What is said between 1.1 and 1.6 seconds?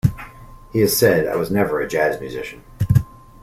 I was